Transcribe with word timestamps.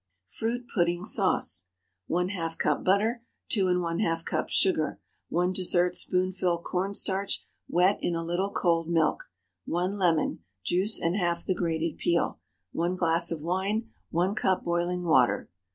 FRUIT 0.25 0.67
PUDDING 0.67 1.05
SAUCE. 1.05 1.65
✠ 2.09 2.31
½ 2.31 2.57
cup 2.57 2.83
butter. 2.83 3.21
2½ 3.51 4.25
cups 4.25 4.51
sugar. 4.51 4.99
1 5.29 5.53
dessert 5.53 5.93
spoonful 5.93 6.57
corn 6.57 6.95
starch 6.95 7.45
wet 7.69 7.99
in 8.01 8.15
a 8.15 8.23
little 8.23 8.49
cold 8.49 8.89
milk. 8.89 9.25
1 9.65 9.91
lemon—juice 9.97 10.99
and 10.99 11.17
half 11.17 11.45
the 11.45 11.53
grated 11.53 11.99
peel. 11.99 12.39
1 12.71 12.95
glass 12.95 13.29
of 13.29 13.41
wine. 13.41 13.91
1 14.09 14.33
cup 14.33 14.63
boiling 14.63 15.03
water. 15.03 15.51